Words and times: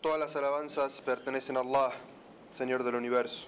Todas 0.00 0.18
las 0.18 0.34
alabanzas 0.34 0.98
pertenecen 1.04 1.58
a 1.58 1.60
Allah, 1.60 1.90
Señor 2.56 2.84
del 2.84 2.94
universo. 2.94 3.44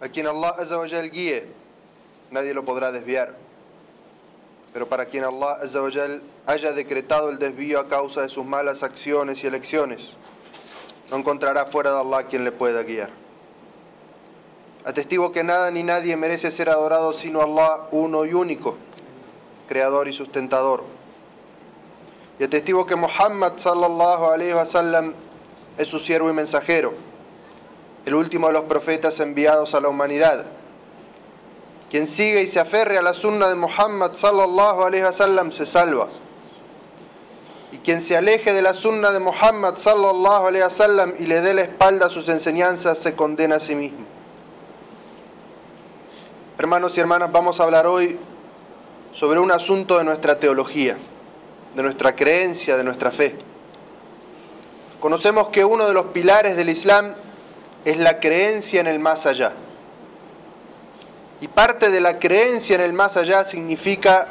A 0.00 0.08
quien 0.08 0.26
Allah 0.26 0.54
Azzawajal 0.58 1.10
guíe, 1.10 1.48
nadie 2.30 2.54
lo 2.54 2.64
podrá 2.64 2.90
desviar. 2.90 3.36
Pero 4.72 4.88
para 4.88 5.04
quien 5.04 5.24
Allah 5.24 5.58
Azzawajal 5.62 6.22
haya 6.46 6.72
decretado 6.72 7.28
el 7.28 7.38
desvío 7.38 7.78
a 7.78 7.88
causa 7.88 8.22
de 8.22 8.30
sus 8.30 8.46
malas 8.46 8.82
acciones 8.82 9.44
y 9.44 9.46
elecciones, 9.46 10.00
no 11.10 11.18
encontrará 11.18 11.66
fuera 11.66 11.90
de 11.90 12.00
Allah 12.00 12.24
quien 12.24 12.42
le 12.42 12.52
pueda 12.52 12.82
guiar. 12.82 13.10
Atestigo 14.86 15.30
que 15.30 15.44
nada 15.44 15.70
ni 15.70 15.82
nadie 15.82 16.16
merece 16.16 16.50
ser 16.50 16.70
adorado 16.70 17.12
sino 17.12 17.42
Allah 17.42 17.86
uno 17.90 18.24
y 18.24 18.32
único, 18.32 18.78
creador 19.68 20.08
y 20.08 20.14
sustentador. 20.14 21.01
Y 22.42 22.44
atestigo 22.44 22.84
que 22.84 22.96
Muhammad 22.96 23.52
sallallahu 23.58 24.24
alayhi 24.24 24.52
wa 24.52 24.66
sallam 24.66 25.14
es 25.78 25.86
su 25.86 26.00
siervo 26.00 26.28
y 26.28 26.32
mensajero, 26.32 26.92
el 28.04 28.16
último 28.16 28.48
de 28.48 28.54
los 28.54 28.64
profetas 28.64 29.20
enviados 29.20 29.76
a 29.76 29.80
la 29.80 29.88
humanidad. 29.88 30.46
Quien 31.88 32.08
sigue 32.08 32.42
y 32.42 32.48
se 32.48 32.58
aferre 32.58 32.98
a 32.98 33.02
la 33.02 33.14
sunna 33.14 33.46
de 33.46 33.54
Muhammad 33.54 34.14
sallallahu 34.14 34.82
alayhi 34.82 35.04
wa 35.04 35.12
sallam 35.12 35.52
se 35.52 35.66
salva. 35.66 36.08
Y 37.70 37.78
quien 37.78 38.02
se 38.02 38.16
aleje 38.16 38.52
de 38.52 38.60
la 38.60 38.74
sunna 38.74 39.12
de 39.12 39.20
Muhammad 39.20 39.76
sallallahu 39.76 40.48
alayhi 40.48 40.64
wa 40.64 40.70
sallam 40.70 41.14
y 41.20 41.26
le 41.26 41.42
dé 41.42 41.54
la 41.54 41.62
espalda 41.62 42.06
a 42.06 42.10
sus 42.10 42.28
enseñanzas 42.28 42.98
se 42.98 43.14
condena 43.14 43.54
a 43.54 43.60
sí 43.60 43.76
mismo. 43.76 44.04
Hermanos 46.58 46.96
y 46.96 47.00
hermanas, 47.00 47.30
vamos 47.30 47.60
a 47.60 47.62
hablar 47.62 47.86
hoy 47.86 48.18
sobre 49.12 49.38
un 49.38 49.52
asunto 49.52 49.96
de 49.96 50.02
nuestra 50.02 50.40
teología, 50.40 50.98
de 51.74 51.82
nuestra 51.82 52.14
creencia, 52.14 52.76
de 52.76 52.84
nuestra 52.84 53.10
fe. 53.10 53.36
Conocemos 55.00 55.48
que 55.48 55.64
uno 55.64 55.86
de 55.86 55.94
los 55.94 56.06
pilares 56.06 56.56
del 56.56 56.68
Islam 56.68 57.14
es 57.84 57.96
la 57.96 58.20
creencia 58.20 58.80
en 58.80 58.86
el 58.86 58.98
más 58.98 59.26
allá. 59.26 59.52
Y 61.40 61.48
parte 61.48 61.90
de 61.90 62.00
la 62.00 62.18
creencia 62.18 62.76
en 62.76 62.82
el 62.82 62.92
más 62.92 63.16
allá 63.16 63.44
significa 63.44 64.28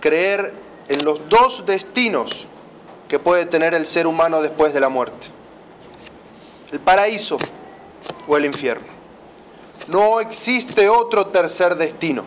creer 0.00 0.52
en 0.88 1.04
los 1.04 1.28
dos 1.28 1.64
destinos 1.64 2.30
que 3.08 3.18
puede 3.18 3.46
tener 3.46 3.74
el 3.74 3.86
ser 3.86 4.06
humano 4.06 4.42
después 4.42 4.74
de 4.74 4.80
la 4.80 4.88
muerte. 4.88 5.28
El 6.72 6.80
paraíso 6.80 7.38
o 8.26 8.36
el 8.36 8.46
infierno. 8.46 8.88
No 9.86 10.18
existe 10.20 10.88
otro 10.88 11.26
tercer 11.26 11.76
destino. 11.76 12.24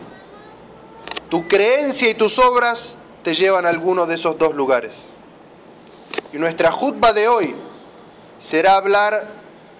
Tu 1.28 1.46
creencia 1.48 2.08
y 2.08 2.14
tus 2.14 2.38
obras 2.38 2.96
te 3.26 3.34
llevan 3.34 3.66
a 3.66 3.70
alguno 3.70 4.06
de 4.06 4.14
esos 4.14 4.38
dos 4.38 4.54
lugares. 4.54 4.92
Y 6.32 6.38
nuestra 6.38 6.70
jutba 6.70 7.12
de 7.12 7.26
hoy 7.26 7.56
será 8.40 8.76
hablar 8.76 9.26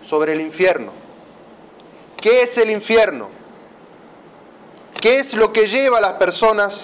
sobre 0.04 0.32
el 0.32 0.40
infierno. 0.40 0.90
¿Qué 2.20 2.42
es 2.42 2.58
el 2.58 2.72
infierno? 2.72 3.28
¿Qué 5.00 5.20
es 5.20 5.32
lo 5.32 5.52
que 5.52 5.68
lleva 5.68 5.98
a 5.98 6.00
las 6.00 6.14
personas 6.14 6.76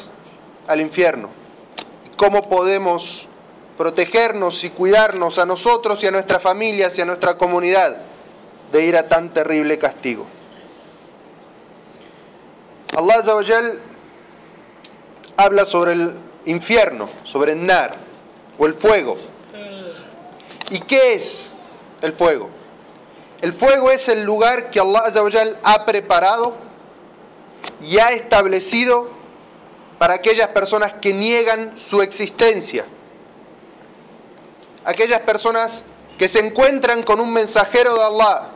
al 0.68 0.80
infierno? 0.80 1.30
¿Cómo 2.16 2.48
podemos 2.48 3.26
protegernos 3.76 4.62
y 4.62 4.70
cuidarnos 4.70 5.40
a 5.40 5.44
nosotros 5.44 6.00
y 6.04 6.06
a 6.06 6.12
nuestras 6.12 6.40
familias 6.40 6.96
y 6.96 7.00
a 7.00 7.04
nuestra 7.04 7.36
comunidad 7.36 8.02
de 8.70 8.84
ir 8.84 8.96
a 8.96 9.08
tan 9.08 9.34
terrible 9.34 9.80
castigo? 9.80 10.26
Allah 12.96 13.20
habla 15.36 15.66
sobre 15.66 15.92
el 15.94 16.31
infierno, 16.46 17.08
sobre 17.24 17.54
nar 17.54 17.96
o 18.58 18.66
el 18.66 18.74
fuego. 18.74 19.16
¿Y 20.70 20.80
qué 20.80 21.14
es 21.14 21.50
el 22.00 22.12
fuego? 22.12 22.48
El 23.40 23.52
fuego 23.52 23.90
es 23.90 24.08
el 24.08 24.22
lugar 24.22 24.70
que 24.70 24.80
Allah 24.80 25.12
ha 25.62 25.84
preparado 25.84 26.54
y 27.80 27.98
ha 27.98 28.10
establecido 28.10 29.10
para 29.98 30.14
aquellas 30.14 30.48
personas 30.48 30.94
que 31.00 31.12
niegan 31.12 31.78
su 31.78 32.02
existencia. 32.02 32.84
Aquellas 34.84 35.20
personas 35.20 35.82
que 36.18 36.28
se 36.28 36.44
encuentran 36.44 37.02
con 37.02 37.20
un 37.20 37.32
mensajero 37.32 37.94
de 37.94 38.02
Allah 38.02 38.50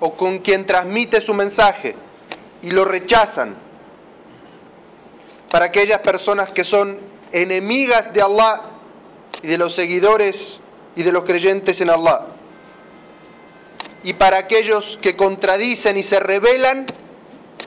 o 0.00 0.14
con 0.14 0.38
quien 0.38 0.66
transmite 0.66 1.20
su 1.20 1.34
mensaje 1.34 1.94
y 2.62 2.70
lo 2.70 2.84
rechazan. 2.84 3.56
Para 5.50 5.66
aquellas 5.66 6.00
personas 6.00 6.52
que 6.52 6.64
son 6.64 6.98
enemigas 7.32 8.12
de 8.12 8.22
Allah 8.22 8.62
y 9.42 9.46
de 9.46 9.58
los 9.58 9.74
seguidores 9.74 10.58
y 10.96 11.02
de 11.02 11.12
los 11.12 11.24
creyentes 11.24 11.80
en 11.80 11.90
Allah. 11.90 12.26
Y 14.02 14.14
para 14.14 14.38
aquellos 14.38 14.98
que 15.02 15.16
contradicen 15.16 15.96
y 15.96 16.02
se 16.02 16.20
rebelan 16.20 16.86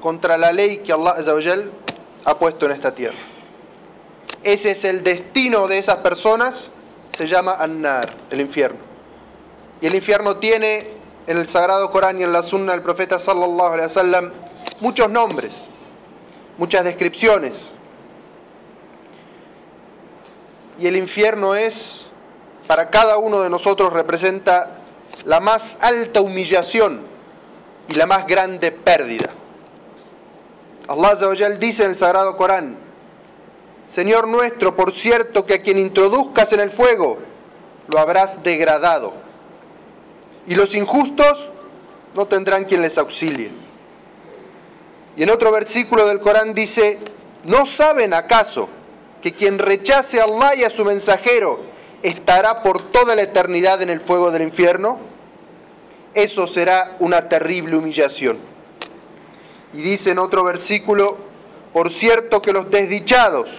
contra 0.02 0.38
la 0.38 0.52
ley 0.52 0.80
que 0.80 0.94
Allah 0.94 1.12
Azzawajal 1.18 1.72
ha 2.26 2.38
puesto 2.38 2.66
en 2.66 2.72
esta 2.74 2.94
tierra. 2.94 3.18
Ese 4.44 4.72
es 4.72 4.84
el 4.84 5.04
destino 5.04 5.68
de 5.68 5.78
esas 5.78 5.98
personas, 5.98 6.70
se 7.18 7.28
llama 7.28 7.56
Annar, 7.60 8.10
el 8.30 8.42
infierno. 8.42 8.80
Y 9.82 9.88
el 9.88 9.96
infierno 9.96 10.38
tiene 10.38 10.88
en 11.28 11.38
el 11.38 11.48
Sagrado 11.48 11.92
Corán 11.92 12.20
y 12.20 12.24
en 12.24 12.32
la 12.32 12.44
Sunna 12.44 12.74
del 12.74 12.82
profeta 12.82 13.20
sallallahu 13.20 13.74
alaihi 13.74 13.88
wasallam 13.88 14.32
muchos 14.80 15.10
nombres, 15.10 15.54
muchas 16.58 16.84
descripciones. 16.84 17.54
Y 20.80 20.88
el 20.88 20.96
infierno 20.96 21.56
es, 21.56 22.06
para 22.68 22.90
cada 22.90 23.18
uno 23.18 23.40
de 23.42 23.50
nosotros, 23.50 23.92
representa 23.94 24.78
la 25.26 25.40
más 25.40 25.78
alta 25.80 26.22
humillación 26.22 27.02
y 27.88 27.94
la 27.96 28.06
más 28.06 28.26
grande 28.28 28.72
pérdida. 28.72 29.30
Allah 30.88 31.16
dice 31.60 31.84
en 31.84 31.92
el 31.92 31.96
Sagrado 31.96 32.36
Corán, 32.38 32.78
Señor 33.88 34.28
nuestro, 34.28 34.76
por 34.76 34.94
cierto 34.94 35.46
que 35.46 35.56
a 35.56 35.62
quien 35.62 35.78
introduzcas 35.78 36.52
en 36.54 36.62
el 36.62 36.72
fuego, 36.72 37.20
lo 37.88 38.00
habrás 38.00 38.42
degradado. 38.42 39.14
Y 40.48 40.56
los 40.56 40.74
injustos 40.74 41.50
no 42.16 42.26
tendrán 42.26 42.66
quien 42.66 42.82
les 42.82 42.98
auxilie. 42.98 43.52
Y 45.16 45.24
en 45.24 45.30
otro 45.30 45.52
versículo 45.52 46.08
del 46.08 46.22
Corán 46.22 46.54
dice, 46.54 47.00
¿no 47.44 47.66
saben 47.66 48.14
acaso 48.14 48.70
que 49.22 49.34
quien 49.34 49.60
rechace 49.60 50.20
a 50.20 50.26
Allah 50.26 50.56
y 50.56 50.64
a 50.64 50.70
su 50.70 50.84
mensajero 50.84 51.60
estará 52.02 52.64
por 52.64 52.92
toda 52.92 53.16
la 53.16 53.22
eternidad 53.22 53.82
en 53.82 53.90
el 53.90 54.02
fuego 54.02 54.32
del 54.32 54.42
infierno? 54.42 55.00
Eso 56.14 56.48
será 56.48 56.98
una 57.00 57.30
terrible 57.30 57.78
humillación. 57.78 58.40
Y 59.74 59.82
dice 59.82 60.12
en 60.12 60.20
otro 60.20 60.44
versículo, 60.44 61.18
por 61.72 61.92
cierto 61.92 62.42
que 62.42 62.52
los 62.52 62.70
desdichados 62.70 63.50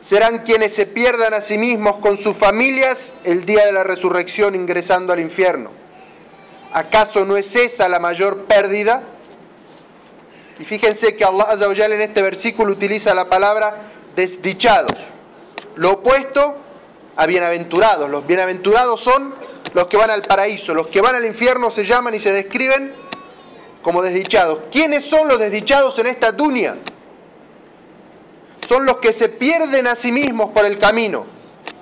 serán 0.00 0.40
quienes 0.40 0.74
se 0.74 0.86
pierdan 0.86 1.34
a 1.34 1.40
sí 1.40 1.56
mismos 1.56 1.96
con 1.98 2.16
sus 2.16 2.36
familias 2.36 3.14
el 3.24 3.46
día 3.46 3.64
de 3.64 3.72
la 3.72 3.84
resurrección 3.84 4.54
ingresando 4.54 5.12
al 5.12 5.20
infierno. 5.20 5.70
¿Acaso 6.72 7.24
no 7.24 7.36
es 7.36 7.54
esa 7.54 7.88
la 7.88 8.00
mayor 8.00 8.44
pérdida? 8.44 9.04
Y 10.58 10.64
fíjense 10.64 11.16
que 11.16 11.24
Allah 11.24 11.56
en 11.86 12.00
este 12.00 12.22
versículo 12.22 12.72
utiliza 12.72 13.14
la 13.14 13.28
palabra 13.28 13.93
desdichados. 14.14 14.98
Lo 15.76 15.92
opuesto 15.92 16.56
a 17.16 17.26
bienaventurados. 17.26 18.10
Los 18.10 18.26
bienaventurados 18.26 19.00
son 19.00 19.34
los 19.72 19.86
que 19.86 19.96
van 19.96 20.10
al 20.10 20.22
paraíso. 20.22 20.74
Los 20.74 20.88
que 20.88 21.00
van 21.00 21.14
al 21.14 21.24
infierno 21.24 21.70
se 21.70 21.84
llaman 21.84 22.14
y 22.14 22.20
se 22.20 22.32
describen 22.32 22.94
como 23.82 24.02
desdichados. 24.02 24.60
¿Quiénes 24.72 25.04
son 25.04 25.28
los 25.28 25.38
desdichados 25.38 25.98
en 25.98 26.06
esta 26.06 26.32
dunia? 26.32 26.76
Son 28.68 28.86
los 28.86 28.96
que 28.96 29.12
se 29.12 29.28
pierden 29.28 29.86
a 29.86 29.94
sí 29.94 30.10
mismos 30.10 30.50
por 30.50 30.64
el 30.64 30.78
camino 30.78 31.26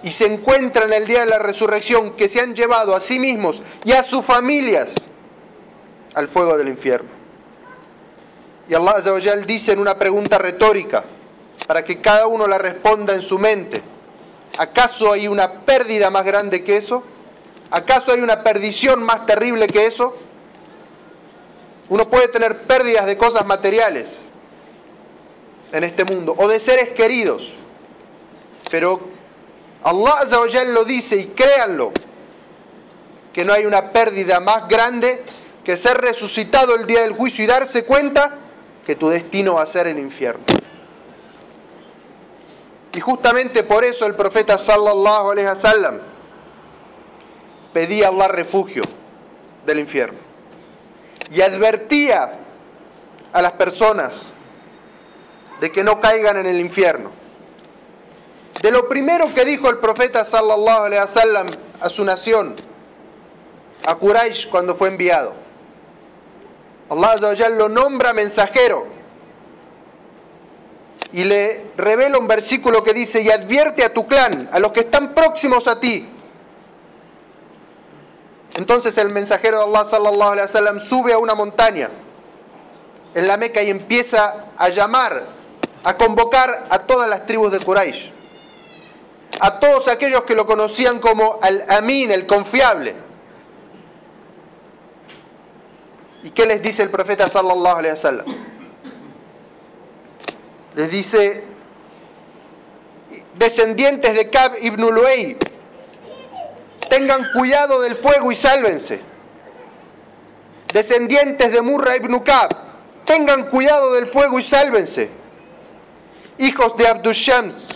y 0.03 0.11
se 0.11 0.27
encuentran 0.27 0.93
el 0.93 1.07
día 1.07 1.21
de 1.21 1.27
la 1.27 1.39
resurrección 1.39 2.17
que 2.17 2.29
se 2.29 2.41
han 2.41 2.55
llevado 2.55 2.95
a 2.97 3.01
sí 3.01 3.19
mismos 3.19 3.63
y 3.85 3.93
a 3.93 4.03
sus 4.03 4.25
familias 4.25 4.93
al 6.15 6.29
fuego 6.29 6.57
del 6.57 6.69
infierno. 6.69 7.09
Y 8.69 8.75
Allah 8.75 9.03
dice 9.47 9.73
en 9.73 9.79
una 9.79 9.99
pregunta 9.99 10.39
retórica, 10.39 11.05
para 11.67 11.85
que 11.85 12.01
cada 12.01 12.27
uno 12.27 12.47
la 12.47 12.59
responda 12.59 13.15
en 13.15 13.23
su 13.23 13.39
mente, 13.39 13.83
¿acaso 14.59 15.13
hay 15.13 15.29
una 15.29 15.61
pérdida 15.61 16.11
más 16.11 16.25
grande 16.25 16.63
que 16.65 16.77
eso? 16.77 17.03
¿Acaso 17.71 18.13
hay 18.13 18.21
una 18.21 18.43
perdición 18.43 19.03
más 19.03 19.27
terrible 19.27 19.67
que 19.67 19.87
eso? 19.87 20.17
Uno 21.89 22.09
puede 22.09 22.29
tener 22.29 22.63
pérdidas 22.63 23.07
de 23.07 23.17
cosas 23.17 23.47
materiales 23.47 24.09
en 25.73 25.85
este 25.85 26.05
mundo 26.05 26.35
o 26.37 26.49
de 26.49 26.61
seres 26.61 26.91
queridos, 26.91 27.43
pero 28.71 29.01
Allah 29.83 30.21
Azawajal 30.21 30.73
lo 30.73 30.85
dice 30.85 31.17
y 31.17 31.27
créanlo, 31.29 31.93
que 33.33 33.45
no 33.45 33.53
hay 33.53 33.65
una 33.65 33.93
pérdida 33.93 34.41
más 34.41 34.69
grande 34.69 35.25
que 35.65 35.77
ser 35.77 35.97
resucitado 35.99 36.75
el 36.75 36.87
día 36.87 37.03
del 37.03 37.13
juicio 37.13 37.45
y 37.45 37.47
darse 37.47 37.85
cuenta 37.85 38.39
que 38.87 38.97
tu 38.97 39.09
destino 39.09 39.55
va 39.55 39.63
a 39.63 39.67
ser 39.67 39.87
el 39.87 39.99
infierno. 39.99 40.45
Y 42.95 43.01
justamente 43.01 43.63
por 43.63 43.85
eso 43.85 44.07
el 44.07 44.15
profeta 44.15 44.59
sallallahu 44.59 45.31
alaihi 45.31 45.49
wasallam 45.49 46.01
pedía 47.73 48.07
a 48.07 48.11
Allah 48.11 48.29
refugio 48.29 48.83
del 49.65 49.79
infierno 49.79 50.19
y 51.31 51.41
advertía 51.41 52.39
a 53.33 53.43
las 53.43 53.53
personas 53.53 54.15
de 55.61 55.73
que 55.73 55.83
no 55.83 56.01
caigan 56.01 56.37
en 56.37 56.47
el 56.47 56.61
infierno. 56.61 57.11
De 58.61 58.71
lo 58.71 58.89
primero 58.89 59.35
que 59.35 59.45
dijo 59.45 59.71
el 59.71 59.79
profeta 59.79 60.25
sallallahu 60.25 60.85
alaihi 60.85 61.01
wasallam 61.01 61.47
a 61.81 61.89
su 61.89 62.05
nación, 62.05 62.57
a 63.87 63.95
Quraysh 63.95 64.51
cuando 64.51 64.75
fue 64.75 64.89
enviado. 64.89 65.33
Allah 66.91 67.49
lo 67.49 67.71
nombra 67.71 68.13
mensajero 68.13 69.02
y 71.13 71.25
le 71.25 71.73
revela 71.77 72.19
un 72.19 72.27
versículo 72.27 72.83
que 72.83 72.95
dice, 72.95 73.23
y 73.23 73.31
advierte 73.31 73.85
a 73.85 73.93
tu 73.93 74.07
clan, 74.07 74.49
a 74.51 74.59
los 74.59 74.73
que 74.73 74.81
están 74.81 75.15
próximos 75.15 75.69
a 75.69 75.79
ti. 75.79 76.09
Entonces 78.55 78.97
el 78.99 79.11
mensajero 79.11 79.59
de 79.59 79.65
Allah 79.65 79.89
sallallahu 79.89 80.33
alaihi 80.33 80.47
wasallam 80.47 80.81
sube 80.81 81.13
a 81.13 81.19
una 81.19 81.35
montaña 81.35 81.91
en 83.15 83.27
la 83.27 83.37
Meca 83.37 83.63
y 83.63 83.71
empieza 83.71 84.47
a 84.57 84.69
llamar, 84.69 85.25
a 85.85 85.97
convocar 85.97 86.67
a 86.71 86.79
todas 86.81 87.09
las 87.09 87.27
tribus 87.27 87.53
de 87.53 87.61
Quraysh, 87.61 88.11
a 89.41 89.59
todos 89.59 89.89
aquellos 89.89 90.23
que 90.23 90.35
lo 90.35 90.47
conocían 90.47 90.99
como 90.99 91.39
al-Amin, 91.43 92.11
el 92.11 92.27
confiable. 92.27 92.95
¿Y 96.23 96.31
qué 96.31 96.47
les 96.47 96.63
dice 96.63 96.83
el 96.83 96.91
profeta 96.91 97.29
sallallahu 97.29 97.77
alaihi 97.77 97.95
wasallam? 97.95 98.27
Les 100.75 100.91
dice 100.91 101.45
descendientes 103.35 104.15
de 104.15 104.31
Kab 104.31 104.55
ibn 104.61 104.81
Luay, 104.81 105.37
tengan 106.89 107.31
cuidado 107.33 107.81
del 107.81 107.97
fuego 107.97 108.33
y 108.33 108.37
sálvense. 108.37 109.01
Descendientes 110.73 111.53
de 111.53 111.61
Murra 111.61 111.97
ibn 111.97 112.19
Kab, 112.21 112.49
tengan 113.05 113.51
cuidado 113.51 113.93
del 113.93 114.07
fuego 114.07 114.39
y 114.39 114.45
sálvense. 114.45 115.11
Hijos 116.39 116.77
de 116.79 116.89
Abdushams, 116.89 117.67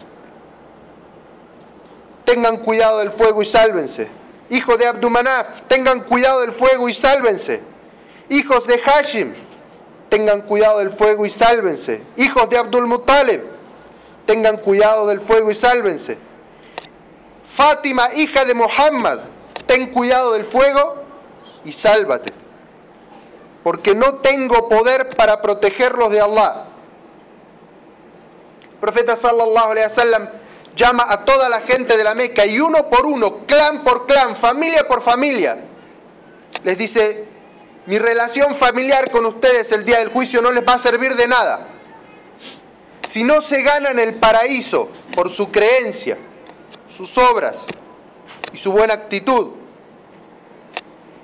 tengan 2.24 2.58
cuidado 2.58 3.00
del 3.00 3.12
fuego 3.12 3.42
y 3.42 3.46
sálvense. 3.46 4.08
Hijos 4.48 4.78
de 4.78 4.86
Abdumanaf, 4.86 5.62
tengan 5.68 6.00
cuidado 6.00 6.40
del 6.40 6.52
fuego 6.52 6.88
y 6.88 6.94
sálvense. 6.94 7.60
Hijos 8.30 8.66
de 8.66 8.78
Hashim, 8.78 9.34
tengan 10.08 10.42
cuidado 10.42 10.78
del 10.78 10.90
fuego 10.92 11.26
y 11.26 11.30
sálvense. 11.30 12.02
Hijos 12.16 12.48
de 12.48 12.58
Abdul 12.58 12.86
Muttalib, 12.86 13.42
tengan 14.26 14.58
cuidado 14.58 15.06
del 15.06 15.20
fuego 15.20 15.50
y 15.50 15.54
sálvense. 15.54 16.18
Fátima, 17.56 18.10
hija 18.14 18.44
de 18.44 18.54
Muhammad, 18.54 19.20
ten 19.66 19.92
cuidado 19.92 20.32
del 20.32 20.44
fuego 20.44 20.96
y 21.64 21.72
sálvate 21.72 22.32
porque 23.66 23.96
no 23.96 24.18
tengo 24.18 24.68
poder 24.68 25.10
para 25.16 25.42
protegerlos 25.42 26.08
de 26.12 26.20
Allah. 26.20 26.66
El 28.70 28.78
profeta 28.78 29.16
sallallahu 29.16 29.72
alaihi 29.72 29.88
wasallam 29.88 30.28
llama 30.76 31.04
a 31.08 31.24
toda 31.24 31.48
la 31.48 31.62
gente 31.62 31.96
de 31.96 32.04
la 32.04 32.14
Meca 32.14 32.46
y 32.46 32.60
uno 32.60 32.88
por 32.88 33.04
uno, 33.04 33.38
clan 33.44 33.82
por 33.82 34.06
clan, 34.06 34.36
familia 34.36 34.86
por 34.86 35.02
familia, 35.02 35.64
les 36.62 36.78
dice, 36.78 37.26
mi 37.86 37.98
relación 37.98 38.56
familiar 38.56 39.10
con 39.10 39.24
ustedes 39.26 39.70
el 39.72 39.84
día 39.84 39.98
del 39.98 40.08
juicio 40.08 40.42
no 40.42 40.50
les 40.50 40.66
va 40.66 40.74
a 40.74 40.78
servir 40.78 41.14
de 41.14 41.28
nada. 41.28 41.68
Si 43.08 43.22
no 43.22 43.42
se 43.42 43.62
ganan 43.62 43.98
el 43.98 44.16
paraíso 44.16 44.90
por 45.14 45.30
su 45.30 45.50
creencia, 45.50 46.18
sus 46.96 47.16
obras 47.16 47.56
y 48.52 48.58
su 48.58 48.72
buena 48.72 48.94
actitud, 48.94 49.52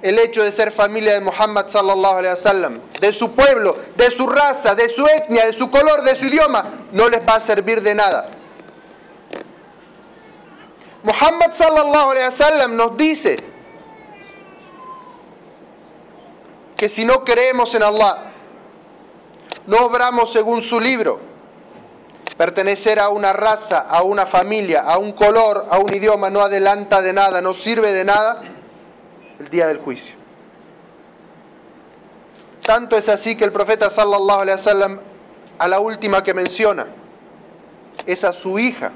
el 0.03 0.19
hecho 0.19 0.43
de 0.43 0.53
ser 0.53 0.73
familia 0.73 1.15
de 1.15 1.21
Muhammad 1.21 1.69
sallallahu 1.69 2.17
alaihi 2.17 2.35
wasallam, 2.35 2.81
de 3.01 3.13
su 3.13 3.33
pueblo, 3.33 3.77
de 3.97 4.11
su 4.11 4.29
raza, 4.29 4.75
de 4.75 4.89
su 4.89 5.05
etnia, 5.07 5.47
de 5.47 5.53
su 5.53 5.71
color, 5.71 6.03
de 6.03 6.15
su 6.17 6.27
idioma, 6.27 6.87
no 6.93 7.09
les 7.09 7.21
va 7.21 7.37
a 7.37 7.41
servir 7.41 7.83
de 7.83 7.95
nada. 7.95 8.31
Muhammad 11.03 11.53
sallallahu 11.53 12.11
alaihi 12.11 12.27
wasallam 12.27 12.77
nos 12.77 12.97
dice 12.97 13.52
que 16.83 16.89
si 16.89 17.05
no 17.05 17.23
creemos 17.23 17.73
en 17.77 17.85
Allah, 17.85 18.33
no 19.69 19.87
obramos 19.87 20.33
según 20.33 20.63
su 20.63 20.81
libro, 20.81 21.21
pertenecer 22.37 22.99
a 22.99 23.09
una 23.09 23.33
raza, 23.33 23.87
a 23.89 24.03
una 24.03 24.27
familia, 24.27 24.81
a 24.81 24.99
un 24.99 25.13
color, 25.13 25.69
a 25.71 25.79
un 25.79 25.95
idioma, 25.95 26.29
no 26.29 26.41
adelanta 26.41 27.01
de 27.01 27.13
nada, 27.13 27.41
no 27.41 27.55
sirve 27.55 27.93
de 27.93 28.05
nada 28.05 28.43
el 29.39 29.49
día 29.49 29.69
del 29.69 29.79
juicio. 29.79 30.17
Tanto 32.67 32.97
es 32.97 33.09
así 33.09 33.37
que 33.37 33.45
el 33.45 33.53
profeta 33.53 33.89
sallallahu 33.89 34.41
alaihi 34.41 34.57
wasallam 34.59 35.01
a 35.61 35.69
la 35.69 35.79
última 35.79 36.25
que 36.25 36.35
menciona 36.35 36.89
es 38.05 38.25
a 38.25 38.33
su 38.33 38.59
hija. 38.59 38.91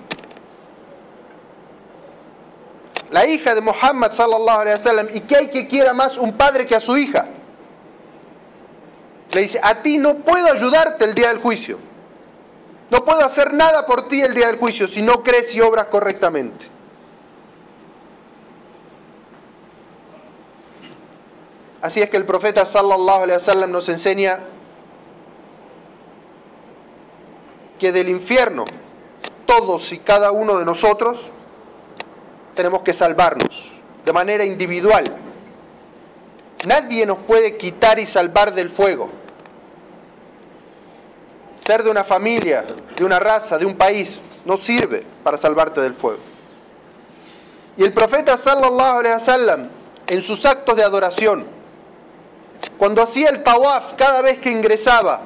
La 3.12 3.28
hija 3.28 3.54
de 3.54 3.60
Muhammad 3.60 4.12
sallallahu 4.12 4.60
alaihi 4.62 4.76
wasallam 4.76 5.08
y 5.14 5.20
que 5.20 5.36
hay 5.36 5.50
que 5.50 5.68
quiera 5.68 5.94
más 5.94 6.18
un 6.18 6.36
padre 6.36 6.66
que 6.66 6.74
a 6.74 6.80
su 6.80 6.96
hija. 6.96 7.26
Le 9.32 9.42
dice, 9.42 9.60
"A 9.62 9.82
ti 9.82 9.98
no 9.98 10.18
puedo 10.18 10.50
ayudarte 10.50 11.04
el 11.04 11.14
día 11.14 11.28
del 11.28 11.38
juicio. 11.38 11.78
No 12.90 13.04
puedo 13.04 13.24
hacer 13.24 13.52
nada 13.52 13.86
por 13.86 14.08
ti 14.08 14.22
el 14.22 14.34
día 14.34 14.46
del 14.46 14.58
juicio 14.58 14.88
si 14.88 15.02
no 15.02 15.22
crees 15.22 15.54
y 15.54 15.60
obras 15.60 15.86
correctamente." 15.86 16.66
Así 21.82 22.00
es 22.00 22.08
que 22.08 22.16
el 22.16 22.24
profeta 22.24 22.66
sallallahu 22.66 23.22
alaihi 23.22 23.38
wasallam 23.38 23.70
nos 23.70 23.88
enseña 23.88 24.40
que 27.78 27.92
del 27.92 28.08
infierno 28.08 28.64
todos 29.44 29.92
y 29.92 29.98
cada 29.98 30.32
uno 30.32 30.58
de 30.58 30.64
nosotros 30.64 31.18
tenemos 32.54 32.82
que 32.82 32.94
salvarnos 32.94 33.50
de 34.04 34.12
manera 34.12 34.44
individual. 34.44 35.04
Nadie 36.66 37.06
nos 37.06 37.18
puede 37.18 37.56
quitar 37.56 38.00
y 38.00 38.06
salvar 38.06 38.52
del 38.52 38.70
fuego. 38.70 39.08
Ser 41.64 41.84
de 41.84 41.90
una 41.90 42.02
familia, 42.02 42.64
de 42.96 43.04
una 43.04 43.20
raza, 43.20 43.56
de 43.56 43.64
un 43.66 43.76
país, 43.76 44.18
no 44.44 44.58
sirve 44.58 45.06
para 45.22 45.36
salvarte 45.36 45.80
del 45.80 45.94
fuego. 45.94 46.20
Y 47.76 47.84
el 47.84 47.92
profeta 47.92 48.36
sallallahu 48.36 48.98
alaihi 48.98 49.14
wasallam 49.14 49.68
en 50.08 50.22
sus 50.22 50.44
actos 50.44 50.74
de 50.74 50.82
adoración 50.82 51.46
cuando 52.78 53.02
hacía 53.02 53.30
el 53.30 53.44
tawaf, 53.44 53.94
cada 53.96 54.20
vez 54.22 54.40
que 54.40 54.50
ingresaba 54.50 55.20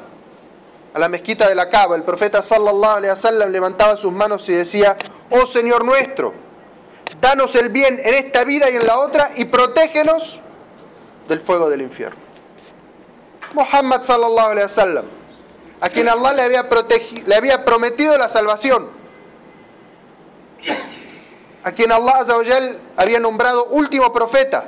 a 0.93 0.99
la 0.99 1.09
mezquita 1.09 1.49
de 1.49 1.55
la 1.55 1.71
Cava, 1.71 1.97
el 1.97 2.03
profeta 2.03 2.43
sallallahu 2.43 2.99
alaihi 2.99 3.13
wasallam 3.13 3.51
levantaba 3.51 3.97
sus 3.97 4.13
manos 4.13 4.47
y 4.49 4.53
decía: 4.53 4.97
"Oh 5.31 5.47
Señor 5.47 5.85
nuestro, 5.85 6.35
danos 7.19 7.55
el 7.55 7.71
bien 7.71 7.99
en 8.05 8.15
esta 8.15 8.45
vida 8.45 8.71
y 8.71 8.77
en 8.77 8.87
la 8.87 8.99
otra 8.99 9.33
y 9.37 9.47
protégenos 9.47 10.39
del 11.31 11.41
fuego 11.41 11.71
del 11.71 11.81
infierno." 11.81 12.21
Muhammad 13.55 14.03
sallallahu 14.03 14.51
alaihi 14.51 14.65
wasallam, 14.67 15.05
a 15.81 15.89
quien 15.89 16.09
Allah 16.09 16.33
le 16.35 16.43
había, 16.43 16.69
le 17.27 17.35
había 17.35 17.65
prometido 17.65 18.17
la 18.19 18.29
salvación, 18.29 18.89
a 21.65 21.73
quien 21.73 21.91
Allah 21.91 22.27
había 22.97 23.19
nombrado 23.19 23.65
último 23.67 24.13
profeta, 24.13 24.65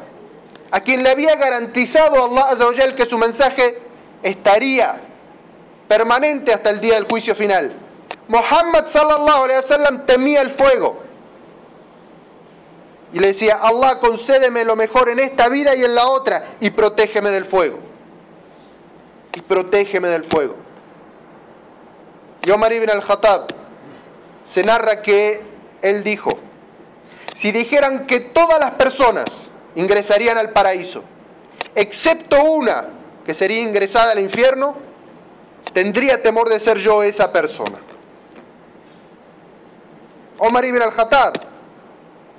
a 0.70 0.80
quien 0.80 1.02
le 1.02 1.10
había 1.10 1.36
garantizado 1.36 2.24
Allah 2.24 2.94
que 2.96 3.06
su 3.06 3.18
mensaje 3.18 3.82
estaría 4.22 5.00
permanente 5.86 6.52
hasta 6.54 6.70
el 6.70 6.80
día 6.80 6.94
del 6.94 7.04
juicio 7.04 7.34
final. 7.34 7.74
Muhammad 8.28 8.86
sallallahu 8.86 9.44
alaihi 9.44 9.60
wasallam 9.60 10.06
temía 10.06 10.40
el 10.40 10.50
fuego 10.50 11.01
y 13.12 13.18
le 13.18 13.28
decía, 13.28 13.58
Allah 13.62 13.98
concédeme 14.00 14.64
lo 14.64 14.74
mejor 14.74 15.10
en 15.10 15.18
esta 15.18 15.48
vida 15.48 15.76
y 15.76 15.84
en 15.84 15.94
la 15.94 16.06
otra 16.06 16.54
y 16.60 16.70
protégeme 16.70 17.30
del 17.30 17.44
fuego. 17.44 17.78
Y 19.34 19.40
protégeme 19.42 20.08
del 20.08 20.24
fuego. 20.24 20.56
Y 22.44 22.50
Omar 22.50 22.72
ibn 22.72 22.90
al-Khattab 22.90 23.48
se 24.52 24.64
narra 24.64 25.02
que 25.02 25.42
él 25.82 26.02
dijo, 26.02 26.30
si 27.36 27.52
dijeran 27.52 28.06
que 28.06 28.20
todas 28.20 28.58
las 28.58 28.72
personas 28.72 29.26
ingresarían 29.74 30.38
al 30.38 30.50
paraíso, 30.50 31.02
excepto 31.74 32.42
una 32.42 32.86
que 33.26 33.34
sería 33.34 33.60
ingresada 33.60 34.12
al 34.12 34.20
infierno, 34.20 34.76
tendría 35.72 36.22
temor 36.22 36.48
de 36.48 36.60
ser 36.60 36.78
yo 36.78 37.02
esa 37.02 37.32
persona. 37.32 37.78
Omar 40.38 40.64
ibn 40.64 40.82
al-Khattab, 40.82 41.51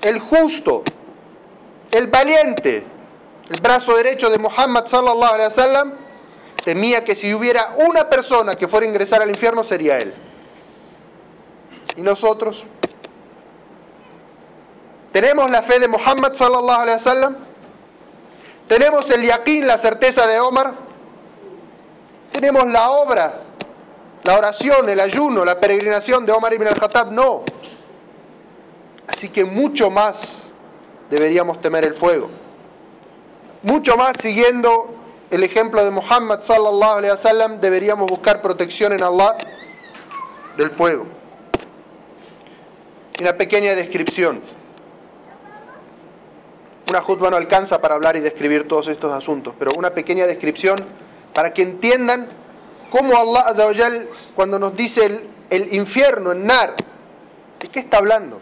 el 0.03 0.19
justo, 0.19 0.83
el 1.91 2.07
valiente, 2.07 2.83
el 3.50 3.62
brazo 3.62 3.95
derecho 3.95 4.29
de 4.29 4.38
Muhammad 4.38 4.88
sallallahu 4.88 5.33
alaihi 5.33 5.48
wasallam, 5.48 5.93
temía 6.63 7.03
que 7.03 7.15
si 7.15 7.33
hubiera 7.33 7.75
una 7.88 8.10
persona 8.10 8.55
que 8.55 8.67
fuera 8.67 8.86
a 8.86 8.89
ingresar 8.89 9.22
al 9.22 9.29
infierno 9.29 9.63
sería 9.63 9.98
él. 9.98 10.13
¿Y 11.95 12.01
nosotros? 12.01 12.63
Tenemos 15.12 15.50
la 15.51 15.62
fe 15.62 15.79
de 15.79 15.88
Muhammad 15.88 16.33
sallallahu 16.33 16.81
alaihi 16.81 16.98
wasallam. 16.98 17.36
Tenemos 18.67 19.10
el 19.12 19.27
yaqín, 19.27 19.67
la 19.67 19.77
certeza 19.77 20.25
de 20.25 20.39
Omar. 20.39 20.74
Tenemos 22.31 22.65
la 22.65 22.89
obra, 22.89 23.41
la 24.24 24.38
oración, 24.38 24.89
el 24.89 25.00
ayuno, 25.00 25.45
la 25.45 25.60
peregrinación 25.60 26.25
de 26.25 26.31
Omar 26.31 26.53
ibn 26.53 26.67
al-Khattab. 26.67 27.12
No. 27.12 27.43
Así 29.07 29.29
que 29.29 29.43
mucho 29.43 29.89
más 29.89 30.19
deberíamos 31.10 31.62
temer 31.62 31.86
el 31.86 31.93
fuego. 31.93 32.29
Mucho 33.62 33.95
más 33.95 34.13
siguiendo 34.22 34.95
el 35.29 35.43
ejemplo 35.43 35.83
de 35.83 35.91
Muhammad 35.91 36.41
sallallahu 36.43 36.98
alaihi 36.98 37.13
wasallam 37.13 37.60
deberíamos 37.60 38.07
buscar 38.07 38.41
protección 38.41 38.93
en 38.93 39.03
Allah 39.03 39.36
del 40.57 40.72
fuego. 40.72 41.05
Una 43.19 43.33
pequeña 43.33 43.74
descripción. 43.74 44.41
Una 46.89 47.01
jutba 47.01 47.29
no 47.29 47.38
alcanza 47.38 47.81
para 47.81 47.95
hablar 47.95 48.15
y 48.15 48.19
describir 48.19 48.67
todos 48.67 48.88
estos 48.88 49.13
asuntos, 49.13 49.55
pero 49.57 49.72
una 49.77 49.91
pequeña 49.91 50.27
descripción 50.27 50.77
para 51.33 51.53
que 51.53 51.63
entiendan 51.63 52.27
cómo 52.91 53.17
Allah 53.17 53.55
cuando 54.36 54.60
nos 54.60 54.75
dice 54.75 55.05
el, 55.05 55.29
el 55.50 55.74
infierno, 55.74 56.31
el 56.31 56.45
nar, 56.45 56.75
¿de 57.60 57.67
qué 57.69 57.79
está 57.79 57.98
hablando? 57.98 58.39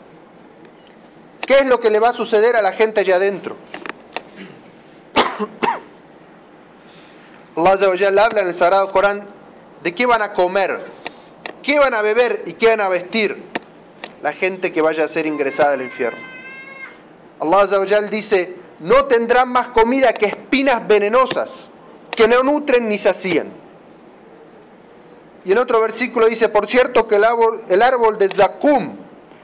¿Qué 1.51 1.57
es 1.57 1.65
lo 1.65 1.81
que 1.81 1.89
le 1.89 1.99
va 1.99 2.07
a 2.11 2.13
suceder 2.13 2.55
a 2.55 2.61
la 2.61 2.71
gente 2.71 3.01
allá 3.01 3.17
adentro? 3.17 3.57
Allah 7.57 8.23
habla 8.23 8.39
en 8.39 8.47
el 8.47 8.55
Sagrado 8.55 8.89
Corán 8.93 9.27
de 9.83 9.93
qué 9.93 10.05
van 10.05 10.21
a 10.21 10.31
comer, 10.31 10.85
qué 11.61 11.77
van 11.77 11.93
a 11.93 12.01
beber 12.01 12.43
y 12.45 12.53
qué 12.53 12.69
van 12.69 12.79
a 12.79 12.87
vestir 12.87 13.43
la 14.23 14.31
gente 14.31 14.71
que 14.71 14.81
vaya 14.81 15.03
a 15.03 15.09
ser 15.09 15.25
ingresada 15.25 15.73
al 15.73 15.81
infierno. 15.81 16.19
Allah 17.41 17.67
dice, 18.09 18.55
no 18.79 19.03
tendrán 19.07 19.49
más 19.49 19.67
comida 19.67 20.13
que 20.13 20.27
espinas 20.27 20.87
venenosas, 20.87 21.51
que 22.15 22.29
no 22.29 22.43
nutren 22.43 22.87
ni 22.87 22.97
sacían. 22.97 23.51
Y 25.43 25.51
en 25.51 25.57
otro 25.57 25.81
versículo 25.81 26.27
dice, 26.27 26.47
por 26.47 26.67
cierto 26.67 27.09
que 27.09 27.17
el 27.17 27.25
árbol, 27.25 27.65
el 27.67 27.81
árbol 27.81 28.17
de 28.17 28.29
Zakum 28.29 28.95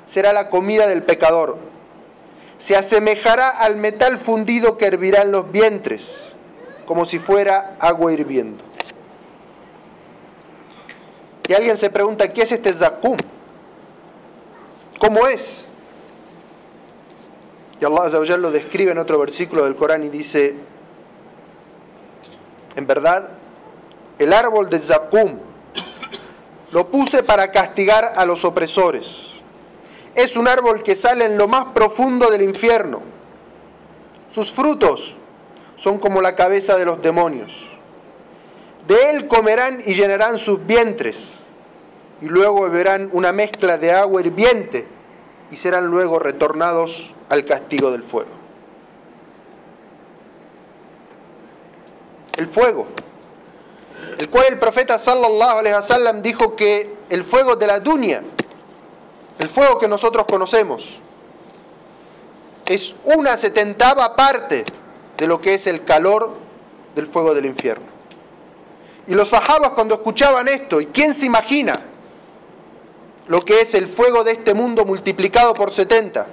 será 0.09 0.31
la 0.31 0.49
comida 0.49 0.87
del 0.87 1.03
pecador. 1.03 1.66
Se 2.59 2.75
asemejará 2.75 3.49
al 3.49 3.77
metal 3.77 4.17
fundido 4.17 4.77
que 4.77 4.85
hervirá 4.85 5.21
en 5.21 5.31
los 5.31 5.51
vientres, 5.51 6.11
como 6.85 7.05
si 7.05 7.19
fuera 7.19 7.75
agua 7.79 8.11
hirviendo. 8.11 8.63
Y 11.47 11.53
alguien 11.53 11.77
se 11.77 11.89
pregunta, 11.89 12.33
¿qué 12.33 12.43
es 12.43 12.51
este 12.51 12.73
Zakum? 12.73 13.15
¿Cómo 14.99 15.27
es? 15.27 15.65
Y 17.79 17.85
Allah 17.85 18.37
lo 18.37 18.51
describe 18.51 18.91
en 18.91 18.97
otro 18.97 19.19
versículo 19.19 19.63
del 19.63 19.75
Corán 19.75 20.03
y 20.03 20.09
dice, 20.09 20.55
en 22.75 22.87
verdad, 22.87 23.29
el 24.19 24.33
árbol 24.33 24.69
de 24.69 24.79
Zakum 24.79 25.37
lo 26.71 26.87
puse 26.87 27.23
para 27.23 27.51
castigar 27.51 28.13
a 28.15 28.25
los 28.25 28.43
opresores. 28.43 29.05
Es 30.17 30.35
un 30.35 30.47
árbol 30.47 30.81
que 30.81 30.95
sale 30.95 31.25
en 31.25 31.37
lo 31.37 31.47
más 31.47 31.65
profundo 31.75 32.31
del 32.31 32.41
infierno. 32.41 33.01
Sus 34.33 34.51
frutos 34.51 35.13
son 35.77 35.99
como 35.99 36.23
la 36.23 36.35
cabeza 36.35 36.75
de 36.75 36.85
los 36.85 36.99
demonios. 37.03 37.51
De 38.87 39.11
él 39.11 39.27
comerán 39.27 39.83
y 39.85 39.93
llenarán 39.93 40.39
sus 40.39 40.65
vientres 40.65 41.15
y 42.19 42.25
luego 42.25 42.63
beberán 42.63 43.11
una 43.13 43.31
mezcla 43.31 43.77
de 43.77 43.91
agua 43.91 44.21
hirviente 44.21 44.87
y 45.51 45.55
serán 45.57 45.85
luego 45.85 46.17
retornados 46.17 47.13
al 47.29 47.45
castigo 47.45 47.91
del 47.91 48.01
fuego. 48.01 48.31
El 52.37 52.47
fuego, 52.47 52.87
el 54.17 54.29
cual 54.31 54.45
el 54.49 54.57
profeta 54.57 54.97
sallallahu 54.97 55.59
alaihi 55.59 55.75
wasallam 55.75 56.23
dijo 56.23 56.55
que 56.55 56.95
el 57.11 57.23
fuego 57.23 57.55
de 57.55 57.67
la 57.67 57.79
dunya, 57.79 58.23
el 59.39 59.49
fuego 59.49 59.79
que 59.79 59.87
nosotros 59.87 60.25
conocemos, 60.29 60.83
es 62.65 62.93
una 63.05 63.37
setentava 63.37 64.15
parte 64.15 64.65
de 65.17 65.27
lo 65.27 65.39
que 65.39 65.53
es 65.53 65.67
el 65.67 65.85
calor 65.85 66.33
del 66.95 67.07
fuego 67.07 67.33
del 67.33 67.45
infierno. 67.45 67.85
Y 69.07 69.13
los 69.13 69.29
sahabas 69.29 69.69
cuando 69.69 69.95
escuchaban 69.95 70.47
esto, 70.47 70.81
¿y 70.81 70.87
quién 70.87 71.13
se 71.13 71.25
imagina 71.25 71.81
lo 73.27 73.41
que 73.41 73.61
es 73.61 73.73
el 73.73 73.87
fuego 73.87 74.23
de 74.23 74.31
este 74.31 74.53
mundo 74.53 74.85
multiplicado 74.85 75.53
por 75.53 75.73
70. 75.73 76.25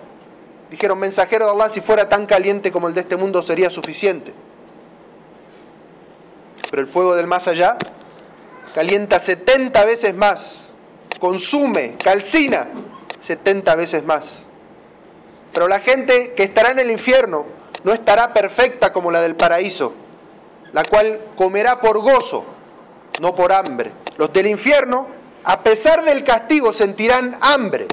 Dijeron, 0.71 0.99
mensajero 0.99 1.47
de 1.47 1.53
Allah, 1.53 1.71
si 1.71 1.81
fuera 1.81 2.09
tan 2.09 2.27
caliente 2.27 2.73
como 2.73 2.89
el 2.89 2.95
de 2.95 3.03
este 3.03 3.17
mundo 3.17 3.43
sería 3.43 3.71
suficiente. 3.71 4.33
Pero 6.71 6.83
el 6.83 6.89
fuego 6.89 7.15
del 7.15 7.27
más 7.27 7.47
allá 7.47 7.77
calienta 8.75 9.21
70 9.21 9.85
veces 9.85 10.15
más, 10.15 10.73
consume, 11.21 11.97
calcina 12.03 12.69
70 13.27 13.75
veces 13.77 14.05
más. 14.05 14.25
Pero 15.53 15.69
la 15.69 15.81
gente 15.81 16.35
que 16.35 16.45
estará 16.45 16.71
en 16.71 16.81
el 16.81 16.91
infierno 16.91 17.47
no 17.85 17.93
estará 17.93 18.33
perfecta 18.33 18.93
como 18.93 19.11
la 19.11 19.21
del 19.21 19.37
paraíso, 19.37 19.93
la 20.73 20.83
cual 20.85 21.21
comerá 21.37 21.81
por 21.81 22.01
gozo, 22.01 22.45
no 23.21 23.35
por 23.35 23.53
hambre. 23.53 23.93
Los 24.17 24.33
del 24.33 24.49
infierno 24.49 25.07
a 25.45 25.63
pesar 25.63 26.05
del 26.05 26.25
castigo 26.25 26.73
sentirán 26.73 27.37
hambre. 27.41 27.87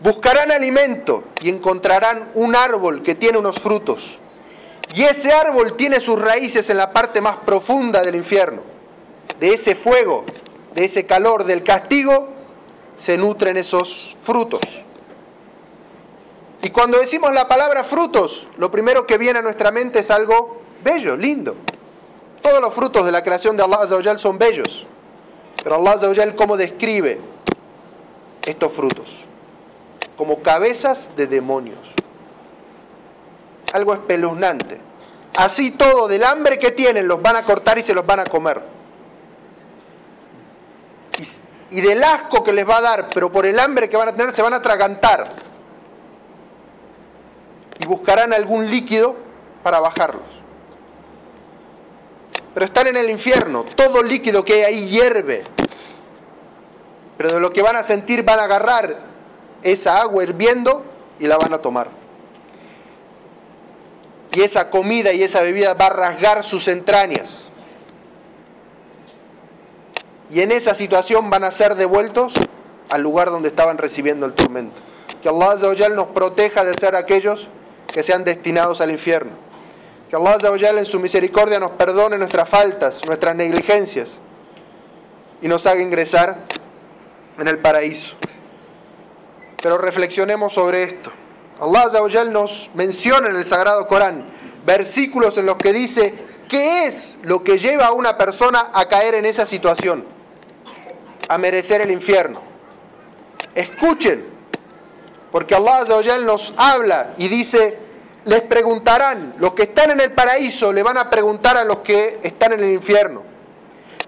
Buscarán 0.00 0.52
alimento 0.52 1.24
y 1.40 1.48
encontrarán 1.48 2.30
un 2.34 2.54
árbol 2.54 3.02
que 3.02 3.14
tiene 3.14 3.38
unos 3.38 3.58
frutos. 3.58 4.18
Y 4.94 5.02
ese 5.02 5.32
árbol 5.32 5.76
tiene 5.76 6.00
sus 6.00 6.20
raíces 6.20 6.68
en 6.70 6.76
la 6.76 6.92
parte 6.92 7.20
más 7.20 7.38
profunda 7.38 8.02
del 8.02 8.14
infierno. 8.14 8.62
De 9.40 9.54
ese 9.54 9.74
fuego, 9.74 10.24
de 10.78 10.84
ese 10.84 11.06
calor, 11.06 11.44
del 11.44 11.64
castigo, 11.64 12.28
se 13.04 13.18
nutren 13.18 13.56
esos 13.56 14.16
frutos. 14.24 14.60
Y 16.62 16.70
cuando 16.70 17.00
decimos 17.00 17.32
la 17.32 17.48
palabra 17.48 17.82
frutos, 17.82 18.46
lo 18.58 18.70
primero 18.70 19.04
que 19.04 19.18
viene 19.18 19.40
a 19.40 19.42
nuestra 19.42 19.72
mente 19.72 20.00
es 20.00 20.10
algo 20.10 20.60
bello, 20.84 21.16
lindo. 21.16 21.56
Todos 22.42 22.60
los 22.60 22.74
frutos 22.74 23.04
de 23.04 23.10
la 23.10 23.24
creación 23.24 23.56
de 23.56 23.64
Allah 23.64 24.18
son 24.18 24.38
bellos. 24.38 24.86
Pero 25.62 25.74
Allah 25.74 25.94
Azawajal, 25.94 26.36
¿cómo 26.36 26.56
describe 26.56 27.18
estos 28.46 28.72
frutos? 28.72 29.08
Como 30.16 30.42
cabezas 30.42 31.10
de 31.16 31.26
demonios. 31.26 31.78
Algo 33.72 33.94
espeluznante. 33.94 34.78
Así 35.36 35.72
todo, 35.72 36.06
del 36.06 36.22
hambre 36.22 36.60
que 36.60 36.70
tienen, 36.70 37.08
los 37.08 37.20
van 37.20 37.34
a 37.34 37.44
cortar 37.44 37.78
y 37.78 37.82
se 37.82 37.94
los 37.94 38.06
van 38.06 38.20
a 38.20 38.24
comer. 38.24 38.77
Y, 41.70 41.80
del 41.80 42.02
asco 42.02 42.42
que 42.42 42.52
les 42.52 42.68
va 42.68 42.78
a 42.78 42.80
dar, 42.80 43.08
pero 43.12 43.30
por 43.30 43.46
el 43.46 43.58
hambre 43.58 43.88
que 43.88 43.96
van 43.96 44.08
a 44.08 44.14
tener, 44.14 44.34
se 44.34 44.42
van 44.42 44.54
a 44.54 44.56
atragantar. 44.56 45.32
Y 47.78 47.86
buscarán 47.86 48.32
algún 48.32 48.70
líquido 48.70 49.16
para 49.62 49.80
bajarlos 49.80 50.38
pero 52.58 52.66
están 52.66 52.88
en 52.88 52.96
el 52.96 53.08
infierno. 53.08 53.64
Todo 53.76 54.02
líquido 54.02 54.44
que 54.44 54.54
hay 54.54 54.62
ahí 54.64 54.88
hierve. 54.88 55.44
Pero 57.16 57.34
de 57.34 57.38
lo 57.38 57.52
que 57.52 57.62
van 57.62 57.76
a 57.76 57.84
sentir 57.84 58.24
van 58.24 58.40
a 58.40 58.46
agarrar 58.46 58.96
esa 59.62 60.00
agua 60.00 60.24
hirviendo 60.24 60.84
y 61.20 61.28
la 61.28 61.36
van 61.36 61.54
a 61.54 61.58
tomar. 61.58 61.88
Y 64.34 64.42
esa 64.42 64.70
comida 64.70 65.12
y 65.12 65.22
esa 65.22 65.40
bebida 65.40 65.74
va 65.74 65.86
a 65.86 65.90
rasgar 65.90 66.42
sus 66.42 66.66
entrañas. 66.66 67.47
Y 70.30 70.40
en 70.40 70.52
esa 70.52 70.74
situación 70.74 71.30
van 71.30 71.44
a 71.44 71.50
ser 71.50 71.74
devueltos 71.74 72.32
al 72.90 73.02
lugar 73.02 73.30
donde 73.30 73.48
estaban 73.48 73.78
recibiendo 73.78 74.26
el 74.26 74.34
tormento. 74.34 74.76
Que 75.22 75.28
Allah 75.28 75.88
nos 75.90 76.08
proteja 76.08 76.64
de 76.64 76.74
ser 76.74 76.94
aquellos 76.94 77.48
que 77.92 78.02
sean 78.02 78.24
destinados 78.24 78.80
al 78.80 78.90
infierno. 78.90 79.32
Que 80.10 80.16
Allah 80.16 80.38
en 80.78 80.86
su 80.86 81.00
misericordia 81.00 81.58
nos 81.58 81.72
perdone 81.72 82.16
nuestras 82.18 82.48
faltas, 82.48 83.00
nuestras 83.06 83.34
negligencias 83.34 84.10
y 85.40 85.48
nos 85.48 85.66
haga 85.66 85.80
ingresar 85.80 86.38
en 87.38 87.48
el 87.48 87.58
paraíso. 87.58 88.14
Pero 89.62 89.78
reflexionemos 89.78 90.52
sobre 90.52 90.84
esto. 90.84 91.10
Allah 91.60 92.24
nos 92.24 92.70
menciona 92.74 93.28
en 93.28 93.36
el 93.36 93.44
Sagrado 93.44 93.86
Corán 93.88 94.38
versículos 94.68 95.38
en 95.38 95.46
los 95.46 95.56
que 95.56 95.72
dice 95.72 96.14
qué 96.46 96.86
es 96.86 97.16
lo 97.22 97.42
que 97.42 97.58
lleva 97.58 97.86
a 97.86 97.92
una 97.92 98.18
persona 98.18 98.70
a 98.74 98.86
caer 98.86 99.14
en 99.14 99.24
esa 99.24 99.46
situación, 99.46 100.04
a 101.28 101.38
merecer 101.38 101.82
el 101.82 101.90
infierno. 101.90 102.40
Escuchen, 103.54 104.24
porque 105.30 105.54
Allah 105.54 105.84
nos 106.24 106.52
habla 106.56 107.14
y 107.18 107.28
dice, 107.28 107.78
les 108.24 108.42
preguntarán, 108.42 109.34
los 109.38 109.52
que 109.52 109.64
están 109.64 109.90
en 109.90 110.00
el 110.00 110.12
paraíso 110.12 110.72
le 110.72 110.82
van 110.82 110.98
a 110.98 111.10
preguntar 111.10 111.56
a 111.56 111.64
los 111.64 111.78
que 111.78 112.20
están 112.22 112.52
en 112.54 112.60
el 112.60 112.72
infierno, 112.72 113.22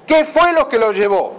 ¿qué 0.06 0.24
fue 0.24 0.52
lo 0.52 0.68
que 0.68 0.78
los 0.78 0.94
llevó? 0.94 1.36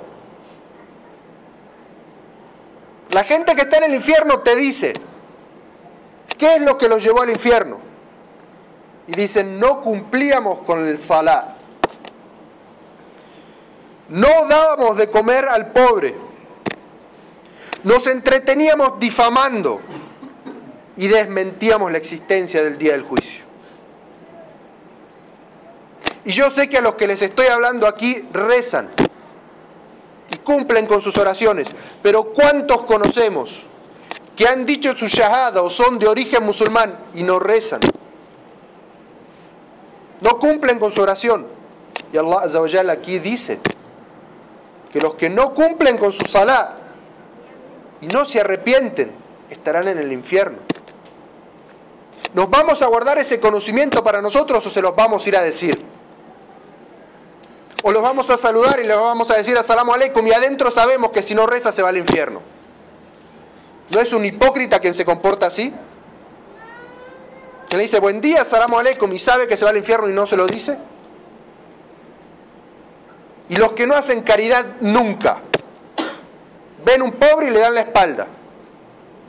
La 3.11 3.23
gente 3.23 3.55
que 3.55 3.63
está 3.63 3.77
en 3.77 3.85
el 3.85 3.95
infierno 3.95 4.39
te 4.39 4.55
dice, 4.55 4.93
¿qué 6.37 6.55
es 6.55 6.61
lo 6.61 6.77
que 6.77 6.87
los 6.87 7.03
llevó 7.03 7.21
al 7.21 7.29
infierno? 7.29 7.79
Y 9.07 9.13
dicen, 9.13 9.59
no 9.59 9.81
cumplíamos 9.81 10.59
con 10.59 10.85
el 10.87 10.99
salá. 10.99 11.55
No 14.11 14.45
dábamos 14.49 14.97
de 14.97 15.09
comer 15.09 15.47
al 15.47 15.71
pobre. 15.71 16.13
Nos 17.83 18.05
entreteníamos 18.07 18.99
difamando 18.99 19.79
y 20.97 21.07
desmentíamos 21.07 21.89
la 21.89 21.97
existencia 21.97 22.61
del 22.61 22.77
día 22.77 22.91
del 22.91 23.03
juicio. 23.03 23.45
Y 26.25 26.33
yo 26.33 26.51
sé 26.51 26.67
que 26.67 26.77
a 26.77 26.81
los 26.81 26.95
que 26.95 27.07
les 27.07 27.21
estoy 27.21 27.47
hablando 27.47 27.87
aquí 27.87 28.27
rezan 28.33 28.89
y 30.29 30.37
cumplen 30.39 30.87
con 30.87 31.01
sus 31.01 31.15
oraciones, 31.17 31.69
pero 32.03 32.25
¿cuántos 32.33 32.83
conocemos 32.83 33.49
que 34.35 34.45
han 34.45 34.65
dicho 34.65 34.93
su 34.97 35.07
shahada 35.07 35.61
o 35.61 35.69
son 35.69 35.97
de 35.97 36.09
origen 36.09 36.43
musulmán 36.43 36.97
y 37.15 37.23
no 37.23 37.39
rezan? 37.39 37.79
No 40.19 40.37
cumplen 40.37 40.79
con 40.79 40.91
su 40.91 41.01
oración. 41.01 41.47
Y 42.11 42.17
Allah 42.17 42.91
aquí 42.91 43.17
dice 43.17 43.61
que 44.91 44.99
los 44.99 45.15
que 45.15 45.29
no 45.29 45.53
cumplen 45.53 45.97
con 45.97 46.11
su 46.11 46.25
salá 46.25 46.77
y 48.01 48.07
no 48.07 48.25
se 48.25 48.41
arrepienten 48.41 49.11
estarán 49.49 49.87
en 49.87 49.97
el 49.97 50.11
infierno. 50.11 50.59
¿Nos 52.33 52.49
vamos 52.49 52.81
a 52.81 52.87
guardar 52.87 53.17
ese 53.19 53.39
conocimiento 53.39 54.03
para 54.03 54.21
nosotros 54.21 54.65
o 54.65 54.69
se 54.69 54.81
los 54.81 54.95
vamos 54.95 55.25
a 55.25 55.29
ir 55.29 55.37
a 55.37 55.41
decir? 55.41 55.83
O 57.83 57.91
los 57.91 58.01
vamos 58.01 58.29
a 58.29 58.37
saludar 58.37 58.79
y 58.79 58.85
les 58.85 58.95
vamos 58.95 59.29
a 59.31 59.35
decir 59.35 59.57
asalamu 59.57 59.93
alaikum 59.93 60.25
y 60.27 60.31
adentro 60.31 60.71
sabemos 60.71 61.11
que 61.11 61.23
si 61.23 61.33
no 61.33 61.47
reza 61.47 61.71
se 61.71 61.81
va 61.81 61.89
al 61.89 61.97
infierno. 61.97 62.41
¿No 63.89 63.99
es 63.99 64.13
un 64.13 64.23
hipócrita 64.23 64.79
quien 64.79 64.93
se 64.93 65.03
comporta 65.03 65.47
así? 65.47 65.73
Que 67.69 67.77
le 67.77 67.83
dice 67.83 67.99
buen 67.99 68.21
día, 68.21 68.45
salamu 68.45 68.77
alaikum 68.77 69.11
y 69.13 69.19
sabe 69.19 69.47
que 69.47 69.57
se 69.57 69.65
va 69.65 69.71
al 69.71 69.77
infierno 69.77 70.09
y 70.09 70.13
no 70.13 70.27
se 70.27 70.37
lo 70.37 70.45
dice. 70.45 70.77
Y 73.51 73.55
los 73.57 73.73
que 73.73 73.85
no 73.85 73.93
hacen 73.93 74.23
caridad 74.23 74.65
nunca. 74.81 75.41
Ven 76.83 77.03
un 77.03 77.11
pobre 77.11 77.49
y 77.49 77.51
le 77.51 77.59
dan 77.59 77.75
la 77.75 77.81
espalda. 77.81 78.25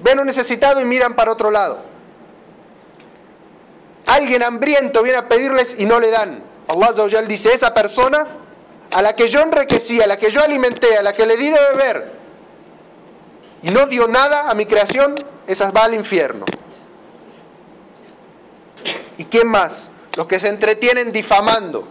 Ven 0.02 0.18
un 0.18 0.26
necesitado 0.26 0.80
y 0.80 0.86
miran 0.86 1.14
para 1.14 1.32
otro 1.32 1.50
lado 1.50 1.92
alguien 4.06 4.42
hambriento 4.42 5.02
viene 5.02 5.18
a 5.18 5.28
pedirles 5.28 5.74
y 5.78 5.86
no 5.86 6.00
le 6.00 6.10
dan. 6.10 6.42
Allah 6.68 7.22
dice, 7.26 7.54
esa 7.54 7.74
persona 7.74 8.26
a 8.92 9.02
la 9.02 9.14
que 9.14 9.28
yo 9.28 9.40
enriquecí, 9.40 10.00
a 10.00 10.06
la 10.06 10.18
que 10.18 10.30
yo 10.30 10.42
alimenté, 10.42 10.96
a 10.96 11.02
la 11.02 11.12
que 11.12 11.26
le 11.26 11.36
di 11.36 11.50
de 11.50 11.58
beber 11.72 12.12
y 13.62 13.70
no 13.70 13.86
dio 13.86 14.08
nada 14.08 14.50
a 14.50 14.54
mi 14.54 14.66
creación, 14.66 15.14
esas 15.46 15.72
va 15.72 15.84
al 15.84 15.94
infierno. 15.94 16.44
¿Y 19.18 19.24
quién 19.26 19.48
más? 19.48 19.90
Los 20.16 20.26
que 20.26 20.40
se 20.40 20.48
entretienen 20.48 21.12
difamando. 21.12 21.86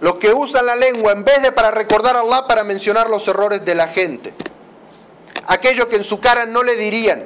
Los 0.00 0.16
que 0.16 0.32
usan 0.32 0.66
la 0.66 0.76
lengua 0.76 1.12
en 1.12 1.24
vez 1.24 1.40
de 1.42 1.52
para 1.52 1.70
recordar 1.70 2.16
a 2.16 2.20
Allah 2.20 2.46
para 2.46 2.64
mencionar 2.64 3.08
los 3.08 3.26
errores 3.28 3.64
de 3.64 3.74
la 3.74 3.88
gente. 3.88 4.34
Aquellos 5.46 5.86
que 5.86 5.96
en 5.96 6.04
su 6.04 6.20
cara 6.20 6.46
no 6.46 6.62
le 6.62 6.76
dirían, 6.76 7.24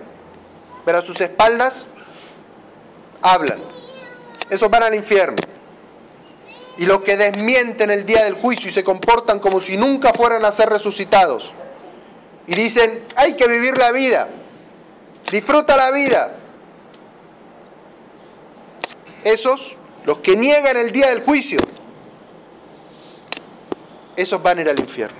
pero 0.85 0.99
a 0.99 1.03
sus 1.03 1.21
espaldas 1.21 1.75
hablan. 3.23 3.61
Esos 4.51 4.71
van 4.71 4.83
al 4.83 4.95
infierno. 4.95 5.37
Y 6.79 6.87
los 6.87 7.01
que 7.01 7.17
desmienten 7.17 7.91
el 7.91 8.07
día 8.07 8.25
del 8.25 8.35
juicio 8.35 8.71
y 8.71 8.73
se 8.73 8.85
comportan 8.85 9.41
como 9.41 9.61
si 9.61 9.77
nunca 9.77 10.13
fueran 10.13 10.45
a 10.45 10.53
ser 10.53 10.69
resucitados. 10.69 11.51
Y 12.47 12.55
dicen, 12.55 13.05
hay 13.17 13.35
que 13.35 13.49
vivir 13.49 13.77
la 13.77 13.93
vida. 13.93 14.29
Disfruta 15.31 15.77
la 15.77 15.91
vida. 15.91 16.37
Esos, 19.25 19.61
los 20.05 20.19
que 20.19 20.37
niegan 20.37 20.77
el 20.77 20.93
día 20.93 21.09
del 21.09 21.23
juicio, 21.25 21.59
esos 24.19 24.43
van 24.43 24.59
a 24.59 24.61
ir 24.63 24.69
al 24.69 24.79
infierno. 24.79 25.17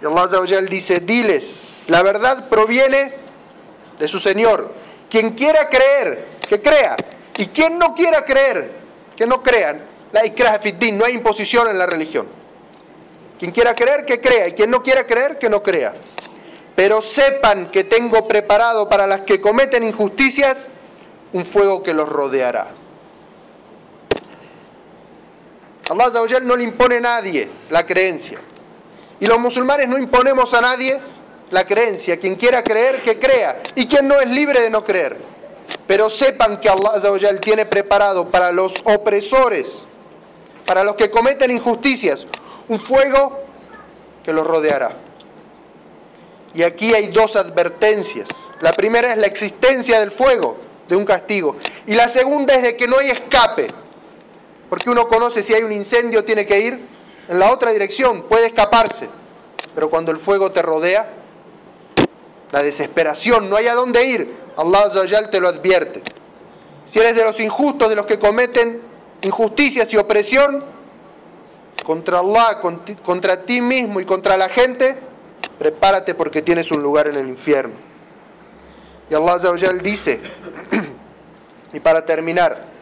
Y 0.00 0.06
Allah 0.06 0.60
dice, 0.68 1.00
diles, 1.00 1.74
la 1.88 2.02
verdad 2.02 2.48
proviene 2.48 3.14
de 3.98 4.08
su 4.08 4.20
Señor 4.20 4.72
quien 5.10 5.32
quiera 5.32 5.68
creer, 5.68 6.26
que 6.48 6.60
crea. 6.60 6.96
Y 7.36 7.46
quien 7.48 7.78
no 7.78 7.94
quiera 7.94 8.24
creer, 8.24 8.70
que 9.16 9.26
no 9.26 9.42
crean. 9.42 9.82
La 10.12 10.22
no 10.92 11.04
hay 11.04 11.14
imposición 11.14 11.68
en 11.68 11.78
la 11.78 11.86
religión. 11.86 12.26
Quien 13.38 13.50
quiera 13.50 13.74
creer, 13.74 14.04
que 14.04 14.20
crea. 14.20 14.48
Y 14.48 14.52
quien 14.52 14.70
no 14.70 14.82
quiera 14.82 15.06
creer, 15.06 15.38
que 15.38 15.50
no 15.50 15.62
crea. 15.62 15.94
Pero 16.74 17.02
sepan 17.02 17.70
que 17.70 17.84
tengo 17.84 18.28
preparado 18.28 18.88
para 18.88 19.06
las 19.06 19.22
que 19.22 19.40
cometen 19.40 19.82
injusticias 19.82 20.66
un 21.32 21.44
fuego 21.44 21.82
que 21.82 21.92
los 21.92 22.08
rodeará. 22.08 22.85
Allah 25.88 26.10
no 26.42 26.56
le 26.56 26.64
impone 26.64 26.96
a 26.96 27.00
nadie 27.00 27.48
la 27.70 27.86
creencia. 27.86 28.38
Y 29.20 29.26
los 29.26 29.38
musulmanes 29.38 29.88
no 29.88 29.98
imponemos 29.98 30.52
a 30.52 30.60
nadie 30.60 30.98
la 31.50 31.64
creencia. 31.64 32.18
Quien 32.18 32.34
quiera 32.34 32.62
creer, 32.62 33.02
que 33.02 33.18
crea. 33.18 33.62
Y 33.74 33.86
quien 33.86 34.08
no 34.08 34.20
es 34.20 34.26
libre 34.26 34.60
de 34.60 34.70
no 34.70 34.84
creer. 34.84 35.16
Pero 35.86 36.10
sepan 36.10 36.60
que 36.60 36.68
Allah 36.68 37.00
tiene 37.40 37.66
preparado 37.66 38.30
para 38.30 38.50
los 38.52 38.74
opresores, 38.84 39.82
para 40.64 40.82
los 40.82 40.96
que 40.96 41.10
cometen 41.10 41.50
injusticias, 41.50 42.26
un 42.68 42.80
fuego 42.80 43.40
que 44.24 44.32
los 44.32 44.46
rodeará. 44.46 44.96
Y 46.54 46.62
aquí 46.62 46.92
hay 46.94 47.08
dos 47.08 47.36
advertencias. 47.36 48.28
La 48.60 48.72
primera 48.72 49.12
es 49.12 49.18
la 49.18 49.26
existencia 49.26 50.00
del 50.00 50.10
fuego, 50.10 50.56
de 50.88 50.96
un 50.96 51.04
castigo. 51.04 51.56
Y 51.86 51.94
la 51.94 52.08
segunda 52.08 52.54
es 52.54 52.62
de 52.62 52.76
que 52.76 52.88
no 52.88 52.98
hay 52.98 53.08
escape. 53.08 53.68
Porque 54.68 54.90
uno 54.90 55.06
conoce 55.08 55.42
si 55.42 55.54
hay 55.54 55.62
un 55.62 55.72
incendio, 55.72 56.24
tiene 56.24 56.46
que 56.46 56.58
ir 56.58 56.86
en 57.28 57.38
la 57.38 57.50
otra 57.52 57.72
dirección, 57.72 58.22
puede 58.22 58.46
escaparse. 58.46 59.08
Pero 59.74 59.90
cuando 59.90 60.10
el 60.10 60.18
fuego 60.18 60.52
te 60.52 60.62
rodea, 60.62 61.08
la 62.52 62.62
desesperación, 62.62 63.48
no 63.48 63.56
hay 63.56 63.66
a 63.66 63.74
dónde 63.74 64.04
ir, 64.04 64.34
Allah 64.56 64.90
te 65.30 65.40
lo 65.40 65.48
advierte. 65.48 66.02
Si 66.86 66.98
eres 66.98 67.14
de 67.14 67.24
los 67.24 67.38
injustos, 67.40 67.88
de 67.88 67.96
los 67.96 68.06
que 68.06 68.18
cometen 68.18 68.80
injusticias 69.22 69.92
y 69.92 69.96
opresión 69.96 70.64
contra 71.84 72.20
Allah, 72.20 72.60
contra 73.04 73.42
ti 73.42 73.60
mismo 73.60 74.00
y 74.00 74.06
contra 74.06 74.36
la 74.36 74.48
gente, 74.48 74.96
prepárate 75.58 76.14
porque 76.14 76.42
tienes 76.42 76.70
un 76.70 76.82
lugar 76.82 77.08
en 77.08 77.16
el 77.16 77.28
infierno. 77.28 77.74
Y 79.10 79.14
Allah 79.14 79.36
dice, 79.82 80.20
y 81.72 81.80
para 81.80 82.04
terminar, 82.04 82.75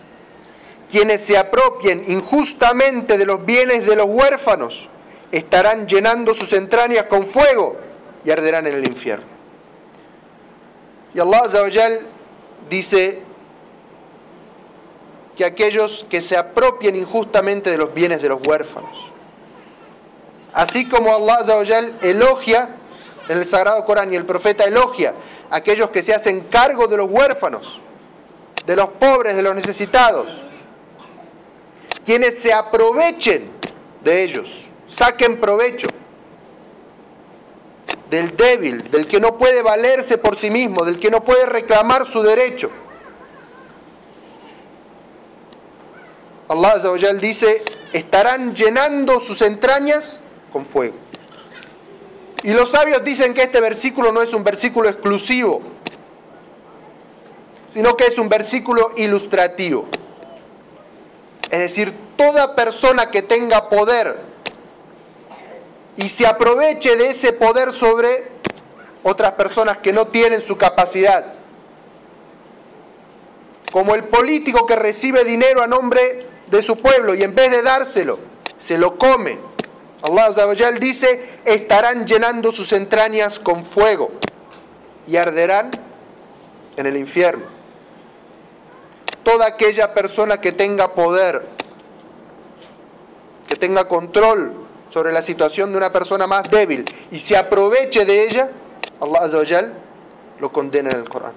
quienes 0.94 1.22
se 1.22 1.36
apropien 1.36 2.04
injustamente 2.06 3.18
de 3.18 3.26
los 3.26 3.44
bienes 3.44 3.84
de 3.84 3.96
los 3.96 4.06
huérfanos 4.06 4.88
estarán 5.32 5.88
llenando 5.88 6.34
sus 6.34 6.52
entrañas 6.52 7.06
con 7.06 7.26
fuego 7.26 7.76
y 8.24 8.30
arderán 8.30 8.68
en 8.68 8.74
el 8.74 8.86
infierno. 8.86 9.26
Y 11.12 11.18
Allah 11.18 11.42
dice 12.70 13.22
que 15.36 15.44
aquellos 15.44 16.06
que 16.08 16.20
se 16.20 16.36
apropien 16.36 16.94
injustamente 16.94 17.72
de 17.72 17.76
los 17.76 17.92
bienes 17.92 18.22
de 18.22 18.28
los 18.28 18.38
huérfanos. 18.46 18.96
Así 20.52 20.88
como 20.88 21.12
Allah 21.12 21.96
elogia 22.02 22.68
en 23.28 23.38
el 23.38 23.46
Sagrado 23.46 23.84
Corán 23.84 24.12
y 24.12 24.16
el 24.16 24.26
profeta 24.26 24.62
elogia 24.62 25.12
aquellos 25.50 25.90
que 25.90 26.04
se 26.04 26.14
hacen 26.14 26.42
cargo 26.42 26.86
de 26.86 26.98
los 26.98 27.10
huérfanos, 27.10 27.80
de 28.64 28.76
los 28.76 28.90
pobres, 28.90 29.34
de 29.34 29.42
los 29.42 29.56
necesitados, 29.56 30.44
quienes 32.04 32.38
se 32.38 32.52
aprovechen 32.52 33.50
de 34.02 34.22
ellos, 34.22 34.48
saquen 34.88 35.40
provecho 35.40 35.88
del 38.10 38.36
débil, 38.36 38.90
del 38.90 39.06
que 39.06 39.18
no 39.18 39.38
puede 39.38 39.62
valerse 39.62 40.18
por 40.18 40.38
sí 40.38 40.50
mismo, 40.50 40.84
del 40.84 41.00
que 41.00 41.10
no 41.10 41.24
puede 41.24 41.46
reclamar 41.46 42.06
su 42.06 42.22
derecho. 42.22 42.70
Allah 46.48 46.78
dice, 47.20 47.62
estarán 47.92 48.54
llenando 48.54 49.20
sus 49.20 49.40
entrañas 49.40 50.20
con 50.52 50.66
fuego. 50.66 50.94
Y 52.42 52.52
los 52.52 52.70
sabios 52.70 53.02
dicen 53.02 53.32
que 53.32 53.42
este 53.42 53.60
versículo 53.60 54.12
no 54.12 54.20
es 54.20 54.32
un 54.34 54.44
versículo 54.44 54.88
exclusivo, 54.88 55.62
sino 57.72 57.96
que 57.96 58.04
es 58.04 58.18
un 58.18 58.28
versículo 58.28 58.92
ilustrativo. 58.96 59.88
Es 61.54 61.60
decir, 61.60 61.94
toda 62.16 62.56
persona 62.56 63.12
que 63.12 63.22
tenga 63.22 63.68
poder 63.68 64.16
y 65.96 66.08
se 66.08 66.26
aproveche 66.26 66.96
de 66.96 67.10
ese 67.10 67.32
poder 67.32 67.72
sobre 67.72 68.32
otras 69.04 69.30
personas 69.34 69.78
que 69.78 69.92
no 69.92 70.08
tienen 70.08 70.42
su 70.42 70.56
capacidad. 70.56 71.34
Como 73.70 73.94
el 73.94 74.02
político 74.02 74.66
que 74.66 74.74
recibe 74.74 75.22
dinero 75.22 75.62
a 75.62 75.68
nombre 75.68 76.26
de 76.48 76.60
su 76.64 76.76
pueblo 76.76 77.14
y 77.14 77.22
en 77.22 77.36
vez 77.36 77.52
de 77.52 77.62
dárselo, 77.62 78.18
se 78.58 78.76
lo 78.76 78.98
come. 78.98 79.38
Allah 80.02 80.72
dice, 80.80 81.38
estarán 81.44 82.04
llenando 82.04 82.50
sus 82.50 82.72
entrañas 82.72 83.38
con 83.38 83.64
fuego 83.66 84.10
y 85.06 85.16
arderán 85.18 85.70
en 86.76 86.86
el 86.86 86.96
infierno. 86.96 87.53
Toda 89.24 89.46
aquella 89.46 89.92
persona 89.94 90.40
que 90.40 90.52
tenga 90.52 90.94
poder, 90.94 91.48
que 93.48 93.56
tenga 93.56 93.88
control 93.88 94.52
sobre 94.92 95.12
la 95.12 95.22
situación 95.22 95.72
de 95.72 95.78
una 95.78 95.90
persona 95.92 96.26
más 96.26 96.48
débil 96.50 96.84
y 97.10 97.18
se 97.18 97.36
aproveche 97.36 98.04
de 98.04 98.24
ella, 98.24 98.50
Allah 99.00 99.20
Azza 99.22 99.72
lo 100.38 100.52
condena 100.52 100.90
en 100.90 100.98
el 100.98 101.08
Corán. 101.08 101.32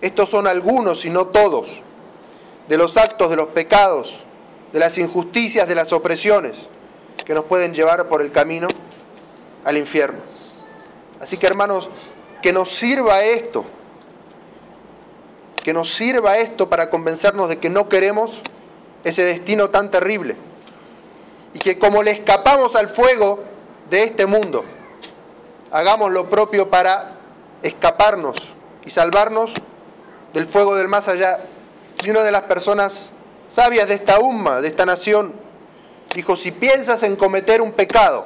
Estos 0.00 0.28
son 0.28 0.46
algunos 0.46 1.04
y 1.04 1.10
no 1.10 1.28
todos 1.28 1.68
de 2.68 2.76
los 2.76 2.96
actos, 2.96 3.30
de 3.30 3.36
los 3.36 3.48
pecados, 3.48 4.12
de 4.72 4.78
las 4.78 4.98
injusticias, 4.98 5.66
de 5.66 5.74
las 5.74 5.92
opresiones 5.92 6.66
que 7.24 7.34
nos 7.34 7.44
pueden 7.44 7.72
llevar 7.72 8.08
por 8.08 8.20
el 8.20 8.32
camino 8.32 8.68
al 9.64 9.76
infierno. 9.76 10.20
Así 11.20 11.38
que 11.38 11.46
hermanos, 11.46 11.88
que 12.42 12.52
nos 12.52 12.74
sirva 12.76 13.22
esto, 13.22 13.64
que 15.66 15.72
nos 15.72 15.96
sirva 15.96 16.38
esto 16.38 16.70
para 16.70 16.90
convencernos 16.90 17.48
de 17.48 17.58
que 17.58 17.68
no 17.68 17.88
queremos 17.88 18.30
ese 19.02 19.24
destino 19.24 19.68
tan 19.70 19.90
terrible 19.90 20.36
y 21.54 21.58
que 21.58 21.76
como 21.76 22.04
le 22.04 22.12
escapamos 22.12 22.76
al 22.76 22.90
fuego 22.90 23.42
de 23.90 24.04
este 24.04 24.26
mundo, 24.26 24.64
hagamos 25.72 26.12
lo 26.12 26.30
propio 26.30 26.70
para 26.70 27.16
escaparnos 27.64 28.36
y 28.84 28.90
salvarnos 28.90 29.50
del 30.32 30.46
fuego 30.46 30.76
del 30.76 30.86
más 30.86 31.08
allá. 31.08 31.40
Y 32.00 32.10
una 32.10 32.22
de 32.22 32.30
las 32.30 32.42
personas 32.42 33.10
sabias 33.52 33.88
de 33.88 33.94
esta 33.94 34.20
umma, 34.20 34.60
de 34.60 34.68
esta 34.68 34.86
nación, 34.86 35.32
dijo, 36.14 36.36
si 36.36 36.52
piensas 36.52 37.02
en 37.02 37.16
cometer 37.16 37.60
un 37.60 37.72
pecado, 37.72 38.24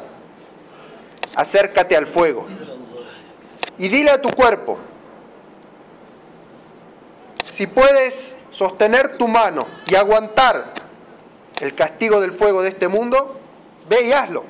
acércate 1.34 1.96
al 1.96 2.06
fuego 2.06 2.44
y 3.78 3.88
dile 3.88 4.10
a 4.10 4.20
tu 4.20 4.28
cuerpo, 4.28 4.76
si 7.60 7.66
puedes 7.66 8.34
sostener 8.50 9.18
tu 9.18 9.28
mano 9.28 9.66
y 9.86 9.94
aguantar 9.94 10.72
el 11.60 11.74
castigo 11.74 12.18
del 12.18 12.32
fuego 12.32 12.62
de 12.62 12.70
este 12.70 12.88
mundo, 12.88 13.38
ve 13.86 14.06
y 14.06 14.12
hazlo. 14.12 14.44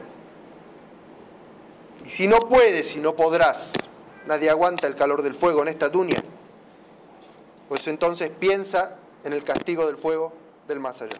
Y 2.06 2.10
si 2.10 2.28
no 2.28 2.38
puedes 2.38 2.94
y 2.94 3.00
no 3.00 3.16
podrás, 3.16 3.68
nadie 4.26 4.48
aguanta 4.48 4.86
el 4.86 4.94
calor 4.94 5.22
del 5.22 5.34
fuego 5.34 5.62
en 5.62 5.66
esta 5.66 5.88
dunia, 5.88 6.22
pues 7.68 7.84
entonces 7.88 8.30
piensa 8.38 8.94
en 9.24 9.32
el 9.32 9.42
castigo 9.42 9.88
del 9.88 9.96
fuego 9.96 10.32
del 10.68 10.78
más 10.78 11.02
allá. 11.02 11.18